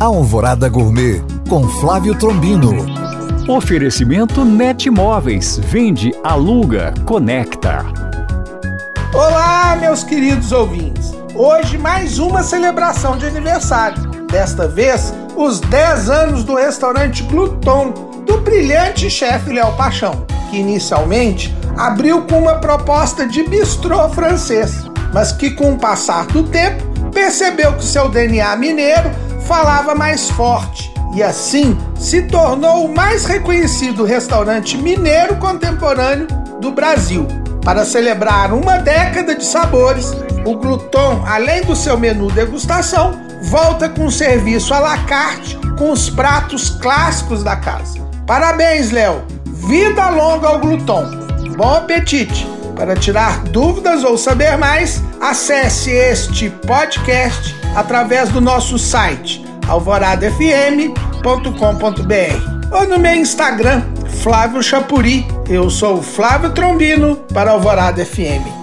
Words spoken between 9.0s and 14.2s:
Olá, meus queridos ouvintes. Hoje mais uma celebração de aniversário.